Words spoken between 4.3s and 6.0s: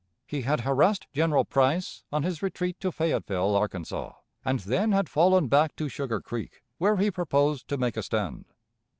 and then had fallen back to